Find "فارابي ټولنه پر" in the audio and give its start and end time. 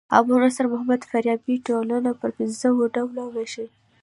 1.09-2.29